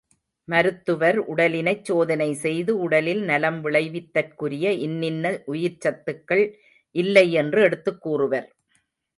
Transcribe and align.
மருத்துவர் 0.47 1.17
உடலினைச் 1.27 1.83
சோதனை 1.83 2.33
செய்து 2.35 2.79
உடலில் 2.79 3.21
நலம் 3.21 3.59
விளைவித்தற்குரிய 3.65 4.71
இன்னின்ன 4.79 5.25
உயிர்ச்சத்துக்கள் 5.47 6.43
இல்லை 6.95 7.31
என்று 7.33 7.61
எடுத்துக் 7.61 8.01
கூறுவர். 8.01 8.49